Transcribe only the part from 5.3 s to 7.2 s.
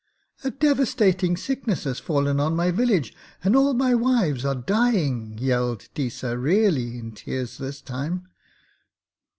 yelled Deesa, really in